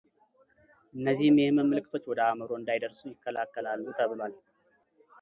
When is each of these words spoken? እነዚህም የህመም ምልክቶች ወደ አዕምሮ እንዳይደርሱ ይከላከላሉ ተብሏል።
እነዚህም 0.97 1.37
የህመም 1.41 1.69
ምልክቶች 1.73 2.03
ወደ 2.11 2.19
አዕምሮ 2.29 2.49
እንዳይደርሱ 2.61 2.99
ይከላከላሉ 3.13 3.83
ተብሏል። 3.99 4.35